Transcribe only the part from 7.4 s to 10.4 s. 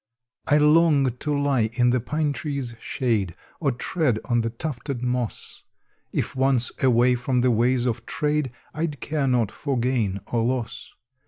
the ways of trade, I'd care not for gain